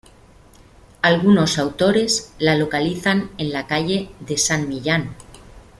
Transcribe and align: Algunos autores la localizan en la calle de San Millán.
Algunos 1.03 1.59
autores 1.59 2.33
la 2.39 2.55
localizan 2.55 3.29
en 3.37 3.51
la 3.53 3.67
calle 3.67 4.09
de 4.19 4.39
San 4.39 4.67
Millán. 4.67 5.15